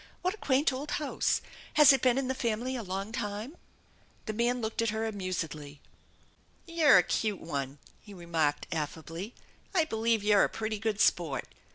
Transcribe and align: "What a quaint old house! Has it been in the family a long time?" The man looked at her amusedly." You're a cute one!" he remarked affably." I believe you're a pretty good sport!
"What 0.23 0.33
a 0.33 0.37
quaint 0.37 0.73
old 0.73 0.89
house! 0.97 1.41
Has 1.75 1.93
it 1.93 2.01
been 2.01 2.17
in 2.17 2.27
the 2.27 2.33
family 2.33 2.75
a 2.75 2.81
long 2.81 3.11
time?" 3.11 3.55
The 4.25 4.33
man 4.33 4.59
looked 4.59 4.81
at 4.81 4.89
her 4.89 5.05
amusedly." 5.05 5.79
You're 6.65 6.97
a 6.97 7.03
cute 7.03 7.39
one!" 7.39 7.77
he 8.01 8.11
remarked 8.11 8.65
affably." 8.71 9.35
I 9.75 9.85
believe 9.85 10.23
you're 10.23 10.43
a 10.43 10.49
pretty 10.49 10.79
good 10.79 10.99
sport! 10.99 11.45